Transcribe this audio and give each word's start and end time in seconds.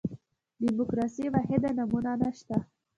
دیموکراسي 0.63 1.25
واحده 1.33 1.69
نمونه 1.79 2.11
نه 2.21 2.29
شته. 2.37 2.57